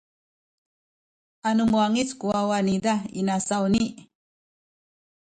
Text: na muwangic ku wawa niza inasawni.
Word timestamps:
na 1.57 1.63
muwangic 1.69 2.09
ku 2.19 2.25
wawa 2.33 2.57
niza 2.67 2.93
inasawni. 3.19 3.83